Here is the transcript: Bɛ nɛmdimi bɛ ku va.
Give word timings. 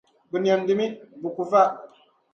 Bɛ 0.31 0.37
nɛmdimi 0.39 0.85
bɛ 1.21 1.27
ku 1.35 1.43
va. 1.51 1.63